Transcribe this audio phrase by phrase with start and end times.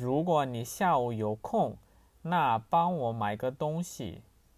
[0.00, 1.76] 如果你下午有空
[2.22, 4.22] 那帮我买个东西